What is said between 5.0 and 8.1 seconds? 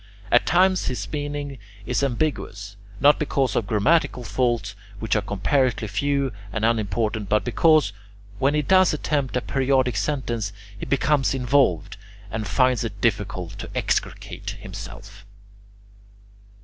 are comparatively few and unimportant, but because,